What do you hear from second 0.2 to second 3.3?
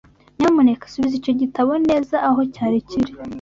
Nyamuneka subiza icyo gitabo neza aho cyari kiri.